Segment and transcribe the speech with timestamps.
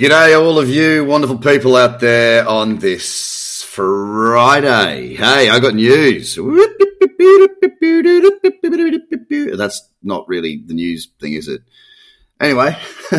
[0.00, 5.14] G'day, all of you wonderful people out there on this Friday.
[5.14, 6.36] Hey, I got news.
[9.58, 11.60] That's not really the news thing, is it?
[12.40, 12.78] Anyway,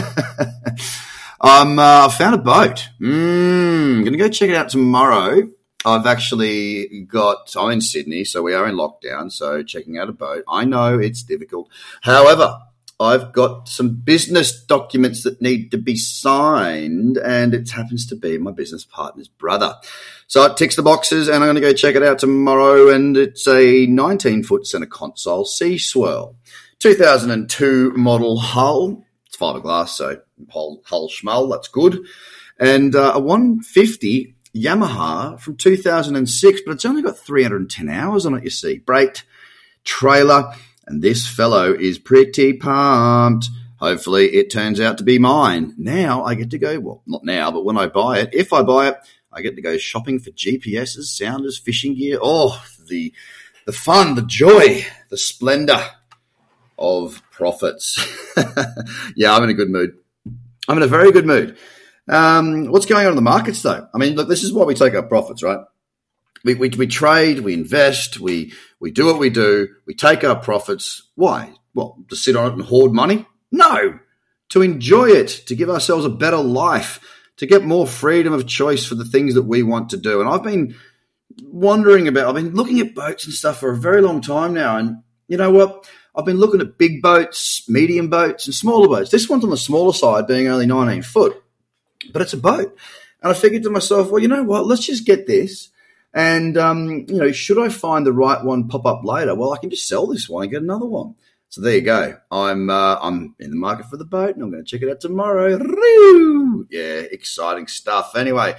[1.39, 2.89] um, uh, I found a boat.
[2.99, 5.51] Mm, I'm going to go check it out tomorrow.
[5.85, 10.13] I've actually got, I'm in Sydney, so we are in lockdown, so checking out a
[10.13, 10.45] boat.
[10.47, 11.69] I know it's difficult.
[12.01, 12.59] However,
[13.01, 18.37] I've got some business documents that need to be signed, and it happens to be
[18.37, 19.75] my business partner's brother.
[20.27, 22.89] So it ticks the boxes, and I'm going to go check it out tomorrow.
[22.89, 26.35] And it's a 19 foot center console Sea Swirl,
[26.79, 29.03] 2002 model hull.
[29.25, 32.05] It's fiberglass, so hull, hull schmull, that's good.
[32.59, 38.43] And uh, a 150 Yamaha from 2006, but it's only got 310 hours on it,
[38.43, 38.77] you see.
[38.77, 39.25] Braked,
[39.83, 40.53] trailer
[40.87, 43.49] and this fellow is pretty pumped.
[43.77, 45.73] Hopefully, it turns out to be mine.
[45.77, 48.61] Now I get to go, well, not now, but when I buy it, if I
[48.61, 48.97] buy it,
[49.33, 52.19] I get to go shopping for GPSs, sounders, fishing gear.
[52.21, 53.13] Oh, the,
[53.65, 55.81] the fun, the joy, the splendor
[56.77, 57.97] of profits.
[59.15, 59.97] yeah, I'm in a good mood.
[60.67, 61.57] I'm in a very good mood.
[62.07, 63.87] Um, what's going on in the markets, though?
[63.93, 65.59] I mean, look, this is why we take our profits, right?
[66.43, 70.35] We, we, we trade, we invest, we, we do what we do, we take our
[70.35, 71.09] profits.
[71.15, 71.53] Why?
[71.73, 73.25] Well, to sit on it and hoard money?
[73.51, 73.99] No,
[74.49, 76.99] to enjoy it, to give ourselves a better life,
[77.37, 80.19] to get more freedom of choice for the things that we want to do.
[80.19, 80.75] And I've been
[81.43, 84.77] wondering about, I've been looking at boats and stuff for a very long time now.
[84.77, 85.89] And you know what?
[86.15, 89.11] I've been looking at big boats, medium boats, and smaller boats.
[89.11, 91.41] This one's on the smaller side, being only 19 foot,
[92.11, 92.77] but it's a boat.
[93.21, 94.65] And I figured to myself, well, you know what?
[94.65, 95.69] Let's just get this
[96.13, 99.35] and um, you know, should I find the right one pop up later?
[99.35, 101.15] Well, I can just sell this one and get another one.
[101.49, 102.17] So there you go.
[102.31, 104.89] I'm uh, I'm in the market for the boat, and I'm going to check it
[104.91, 105.57] out tomorrow.
[106.69, 108.15] Yeah, exciting stuff.
[108.15, 108.55] Anyway,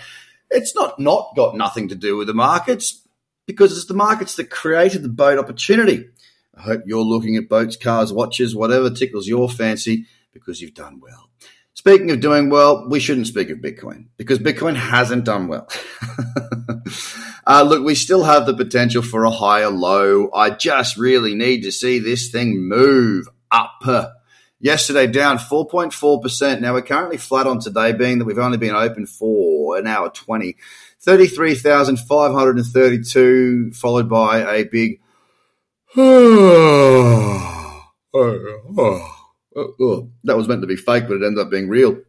[0.51, 3.07] it's not not got nothing to do with the markets
[3.47, 6.07] because it's the markets that created the boat opportunity.
[6.55, 11.01] I hope you're looking at boats, cars, watches, whatever tickles your fancy because you've done
[11.01, 11.31] well.
[11.75, 15.67] Speaking of doing well, we shouldn't speak of Bitcoin because Bitcoin hasn't done well.
[17.53, 20.31] uh, look, we still have the potential for a higher low.
[20.33, 23.83] I just really need to see this thing move up.
[24.59, 26.63] Yesterday down 4.4%.
[26.63, 30.09] Now we're currently flat on today, being that we've only been open for an hour
[30.09, 30.57] 20.
[31.01, 35.03] 33,532, followed by a big.
[35.95, 42.01] Oh, oh, that was meant to be fake, but it ended up being real.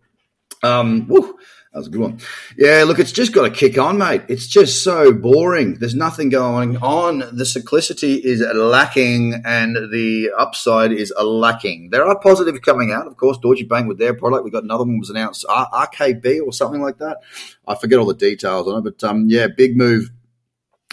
[0.63, 1.37] Um, whew,
[1.73, 2.19] that was a good one.
[2.55, 4.21] Yeah, look, it's just got to kick on, mate.
[4.27, 5.79] It's just so boring.
[5.79, 7.19] There's nothing going on.
[7.19, 11.89] The cyclicity is lacking, and the upside is lacking.
[11.89, 13.39] There are positives coming out, of course.
[13.39, 14.43] Deutsche Bank with their product.
[14.43, 17.21] We got another one was announced, RKB or something like that.
[17.67, 20.11] I forget all the details on it, but um, yeah, big move.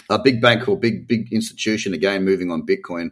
[0.09, 3.11] A big bank or big big institution again moving on Bitcoin.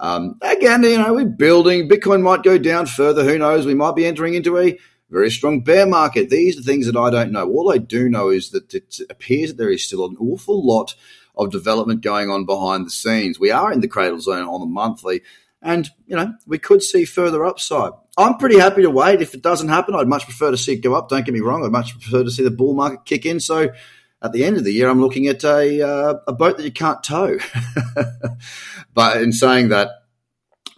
[0.00, 1.86] Um, again, you know, we're building.
[1.86, 3.24] Bitcoin might go down further.
[3.24, 3.66] Who knows?
[3.66, 4.78] We might be entering into a
[5.10, 6.30] very strong bear market.
[6.30, 7.48] These are things that I don't know.
[7.48, 10.94] All I do know is that it appears that there is still an awful lot
[11.36, 13.38] of development going on behind the scenes.
[13.38, 15.22] We are in the cradle zone on the monthly,
[15.62, 17.92] and you know we could see further upside.
[18.16, 19.22] I'm pretty happy to wait.
[19.22, 21.08] If it doesn't happen, I'd much prefer to see it go up.
[21.08, 21.64] Don't get me wrong.
[21.64, 23.40] I'd much prefer to see the bull market kick in.
[23.40, 23.70] So
[24.22, 26.72] at the end of the year, I'm looking at a uh, a boat that you
[26.72, 27.38] can't tow.
[28.94, 29.90] but in saying that,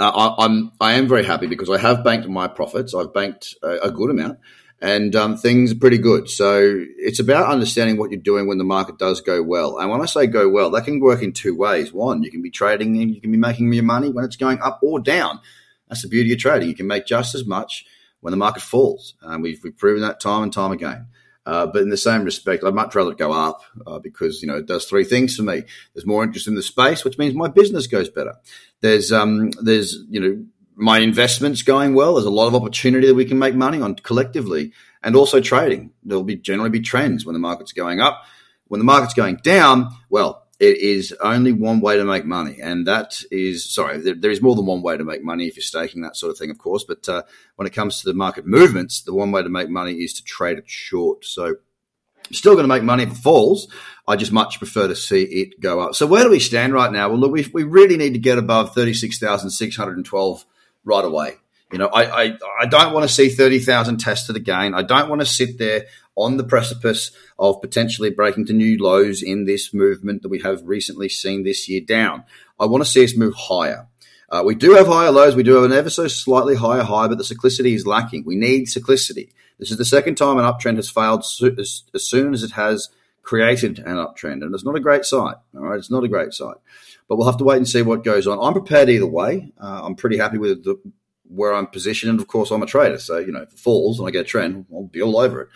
[0.02, 2.94] uh, I, I'm I am very happy because I have banked my profits.
[2.94, 4.38] I've banked a, a good amount,
[4.80, 6.28] and um, things are pretty good.
[6.28, 9.78] So it's about understanding what you're doing when the market does go well.
[9.78, 11.92] And when I say go well, that can work in two ways.
[11.92, 14.60] One, you can be trading and you can be making your money when it's going
[14.60, 15.38] up or down.
[15.88, 16.68] That's the beauty of trading.
[16.68, 17.84] You can make just as much
[18.20, 19.14] when the market falls.
[19.22, 21.06] And we've, we've proven that time and time again.
[21.44, 24.56] Uh, but in the same respect, I'd much rather go up uh, because you know
[24.56, 25.62] it does three things for me.
[25.92, 28.36] There's more interest in the space, which means my business goes better.
[28.80, 30.44] There's um, there's you know
[30.76, 32.14] my investments going well.
[32.14, 35.90] There's a lot of opportunity that we can make money on collectively, and also trading.
[36.04, 38.24] There'll be generally be trends when the market's going up.
[38.68, 42.86] When the market's going down, well, it is only one way to make money, and
[42.86, 43.98] that is sorry.
[43.98, 46.30] There, there is more than one way to make money if you're staking that sort
[46.30, 46.84] of thing, of course.
[46.84, 47.24] But uh,
[47.56, 50.22] when it comes to the market movements, the one way to make money is to
[50.22, 51.24] trade it short.
[51.24, 51.56] So,
[52.30, 53.66] still going to make money if it falls.
[54.06, 55.96] I just much prefer to see it go up.
[55.96, 57.08] So, where do we stand right now?
[57.08, 60.06] Well, look, we we really need to get above thirty six thousand six hundred and
[60.06, 60.44] twelve
[60.84, 61.38] right away.
[61.72, 64.74] You know, I, I, I don't want to see 30,000 tested again.
[64.74, 69.22] I don't want to sit there on the precipice of potentially breaking to new lows
[69.22, 72.24] in this movement that we have recently seen this year down.
[72.60, 73.88] I want to see us move higher.
[74.28, 75.36] Uh, we do have higher lows.
[75.36, 78.24] We do have an ever so slightly higher high, but the cyclicity is lacking.
[78.24, 79.30] We need cyclicity.
[79.58, 82.88] This is the second time an uptrend has failed as, as soon as it has
[83.22, 85.36] created an uptrend, and it's not a great sight.
[85.54, 86.56] All right, it's not a great sight,
[87.08, 88.38] but we'll have to wait and see what goes on.
[88.40, 89.52] I'm prepared either way.
[89.60, 90.80] Uh, I'm pretty happy with the,
[91.34, 92.98] where I'm positioned, and of course, I'm a trader.
[92.98, 95.42] So you know, if it falls and I get a trend, I'll be all over
[95.42, 95.48] it.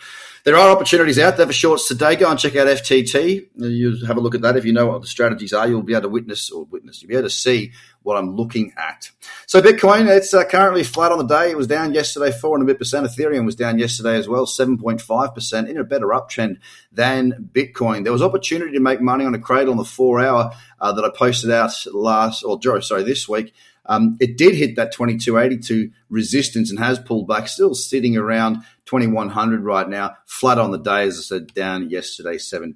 [0.43, 2.15] There are opportunities out there for shorts today.
[2.15, 3.47] Go and check out FTT.
[3.55, 4.55] You have a look at that.
[4.55, 7.01] If you know what the strategies are, you'll be able to witness or witness.
[7.01, 9.11] You'll be able to see what I'm looking at.
[9.45, 11.51] So Bitcoin, it's uh, currently flat on the day.
[11.51, 13.05] It was down yesterday, four and a bit percent.
[13.05, 16.59] Ethereum was down yesterday as well, 7.5 percent in a better uptrend
[16.93, 18.05] than Bitcoin.
[18.05, 21.03] There was opportunity to make money on a cradle on the four hour uh, that
[21.03, 23.53] I posted out last, or sorry, this week.
[23.87, 29.63] Um, it did hit that 2282 resistance and has pulled back, still sitting around 2100
[29.63, 32.75] right now, flat on the day, as I said, down yesterday, 7%.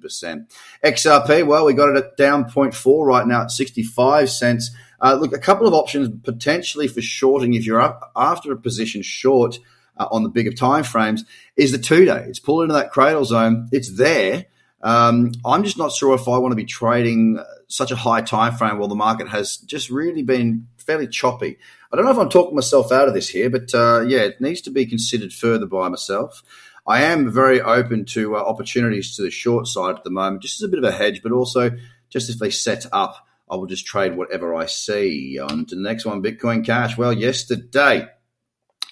[0.84, 4.70] XRP, well, we got it at down 0.4 right now at 65 cents.
[5.00, 9.02] Uh, look, a couple of options potentially for shorting if you're up after a position
[9.02, 9.58] short
[9.96, 11.24] uh, on the bigger time frames
[11.56, 12.24] is the two day.
[12.28, 13.68] It's pulled into that cradle zone.
[13.72, 14.46] It's there.
[14.82, 17.38] Um, I'm just not sure if I want to be trading
[17.72, 21.58] such a high time frame while the market has just really been fairly choppy.
[21.92, 24.40] I don't know if I'm talking myself out of this here, but uh, yeah, it
[24.40, 26.42] needs to be considered further by myself.
[26.86, 30.60] I am very open to uh, opportunities to the short side at the moment, just
[30.60, 31.70] as a bit of a hedge, but also
[32.10, 35.38] just if they set up, I will just trade whatever I see.
[35.38, 36.96] On to the next one, Bitcoin Cash.
[36.96, 38.08] Well, yesterday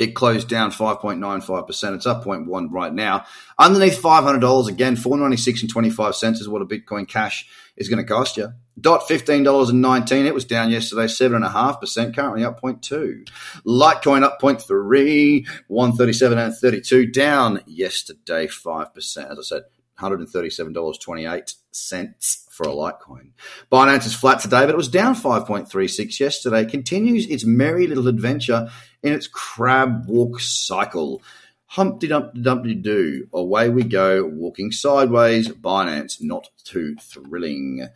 [0.01, 1.95] it closed down 5.95%.
[1.95, 3.27] It's up 0.1 right now.
[3.59, 7.47] Underneath $500 again, 496 and 25 cents is what a Bitcoin Cash
[7.77, 8.49] is going to cost you.
[8.81, 10.27] Dot fifteen dollars and nineteen.
[10.27, 13.29] It was down yesterday, 7.5%, currently up 0.2.
[13.67, 18.97] Litecoin up 0.3, 137 and 32, down yesterday, 5%.
[18.97, 19.63] As I said,
[20.01, 23.31] $137.28 for a Litecoin.
[23.71, 26.65] Binance is flat today, but it was down 5.36 yesterday.
[26.65, 28.71] Continues its merry little adventure
[29.03, 31.21] in its crab walk cycle.
[31.71, 33.29] Humpty Dumpty Dumpty Doo.
[33.33, 35.49] Away we go, walking sideways.
[35.49, 37.89] Binance, not too thrilling.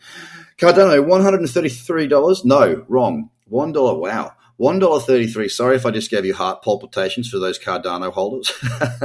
[0.56, 2.44] Cardano, $133.
[2.44, 3.30] No, wrong.
[3.50, 4.00] $1.
[4.00, 4.32] Wow.
[4.60, 5.50] $1.33.
[5.50, 8.52] Sorry if I just gave you heart palpitations for those Cardano holders.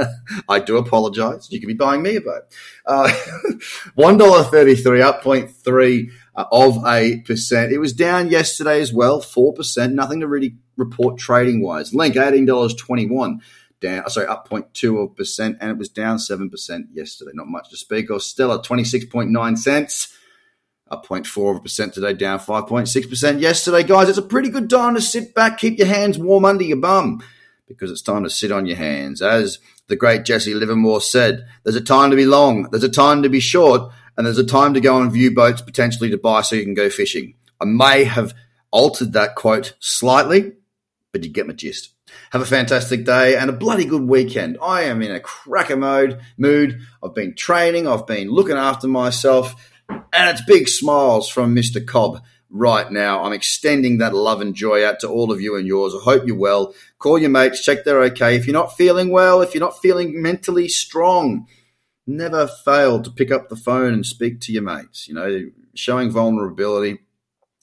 [0.48, 1.48] I do apologize.
[1.50, 2.42] You could be buying me a boat.
[2.86, 3.08] Uh,
[3.98, 7.72] $1.33, up 0.3 uh, of a percent.
[7.72, 9.92] It was down yesterday as well, 4%.
[9.92, 11.92] Nothing to really report trading wise.
[11.92, 13.40] Link, $18.21
[13.80, 16.50] down, sorry, up 0.2 of percent, and it was down 7%
[16.92, 17.30] yesterday.
[17.34, 18.22] Not much to speak of.
[18.22, 20.16] Stellar, 26.9 cents,
[20.90, 23.82] up 0.4 of percent today, down 5.6% yesterday.
[23.82, 26.76] Guys, it's a pretty good time to sit back, keep your hands warm under your
[26.76, 27.22] bum,
[27.66, 29.22] because it's time to sit on your hands.
[29.22, 33.22] As the great Jesse Livermore said, there's a time to be long, there's a time
[33.22, 36.42] to be short, and there's a time to go and view boats potentially to buy
[36.42, 37.34] so you can go fishing.
[37.60, 38.34] I may have
[38.70, 40.52] altered that quote slightly,
[41.12, 41.90] but you get my gist.
[42.30, 44.58] Have a fantastic day and a bloody good weekend.
[44.62, 46.80] I am in a cracker mode mood.
[47.02, 49.54] I've been training, I've been looking after myself,
[49.88, 51.84] and it's big smiles from Mr.
[51.84, 53.22] Cobb right now.
[53.22, 55.94] I'm extending that love and joy out to all of you and yours.
[55.94, 56.74] I hope you're well.
[56.98, 58.36] Call your mates, check they're okay.
[58.36, 61.46] If you're not feeling well, if you're not feeling mentally strong,
[62.06, 65.08] never fail to pick up the phone and speak to your mates.
[65.08, 66.98] You know, showing vulnerability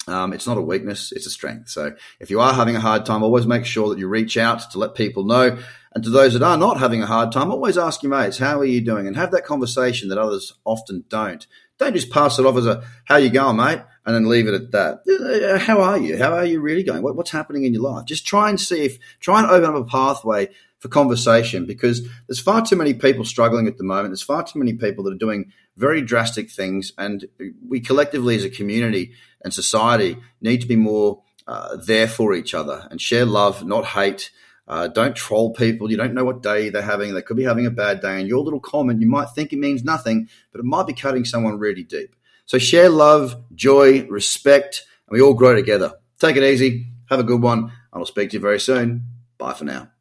[0.07, 1.69] um, it's not a weakness, it's a strength.
[1.69, 4.71] So if you are having a hard time, always make sure that you reach out
[4.71, 5.57] to let people know.
[5.93, 8.59] And to those that are not having a hard time, always ask your mates, how
[8.59, 9.07] are you doing?
[9.07, 11.45] And have that conversation that others often don't.
[11.77, 13.81] Don't just pass it off as a, how you going, mate?
[14.05, 14.99] And then leave it at that.
[15.07, 16.17] Uh, how are you?
[16.17, 17.03] How are you really going?
[17.03, 18.05] What, what's happening in your life?
[18.05, 20.49] Just try and see if, try and open up a pathway
[20.79, 24.09] for conversation because there's far too many people struggling at the moment.
[24.09, 26.93] There's far too many people that are doing very drastic things.
[26.97, 27.25] And
[27.67, 29.13] we collectively as a community
[29.47, 33.85] and society need to be more uh, there for each other and share love, not
[33.85, 34.29] hate.
[34.67, 35.89] Uh, don't troll people.
[35.89, 37.13] You don't know what day they're having.
[37.13, 38.19] They could be having a bad day.
[38.19, 41.23] And your little comment, you might think it means nothing, but it might be cutting
[41.23, 42.13] someone really deep.
[42.45, 45.93] So share love, joy, respect, and we all grow together.
[46.19, 46.87] Take it easy.
[47.09, 47.59] Have a good one.
[47.59, 49.05] And I'll speak to you very soon.
[49.37, 49.96] Bye for now.